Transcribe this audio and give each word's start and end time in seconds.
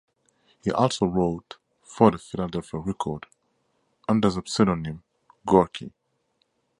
He 0.63 0.71
also 0.71 1.05
wrote 1.05 1.57
for 1.83 2.09
"The 2.09 2.17
Philadelphia 2.17 2.79
Record" 2.79 3.27
under 4.09 4.31
the 4.31 4.41
pseudonym 4.43 5.03
"Gorky. 5.45 5.93